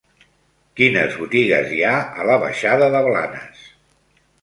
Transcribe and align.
Quines 0.81 1.17
botigues 1.19 1.71
hi 1.77 1.83
ha 1.89 1.93
a 2.25 2.29
la 2.33 2.41
baixada 2.47 2.91
de 2.99 3.07
Blanes? 3.13 3.65